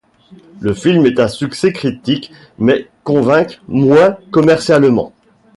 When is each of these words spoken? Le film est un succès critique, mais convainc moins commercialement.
Le 0.61 0.73
film 0.73 1.05
est 1.05 1.19
un 1.19 1.27
succès 1.27 1.71
critique, 1.73 2.31
mais 2.57 2.89
convainc 3.03 3.61
moins 3.67 4.17
commercialement. 4.31 5.13